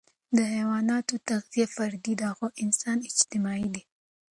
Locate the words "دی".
3.73-3.83